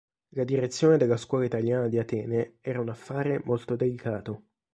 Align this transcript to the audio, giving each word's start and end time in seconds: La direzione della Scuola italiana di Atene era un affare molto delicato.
La 0.29 0.43
direzione 0.43 0.97
della 0.97 1.15
Scuola 1.15 1.45
italiana 1.45 1.87
di 1.87 1.99
Atene 1.99 2.55
era 2.61 2.79
un 2.81 2.89
affare 2.89 3.39
molto 3.45 3.75
delicato. 3.75 4.45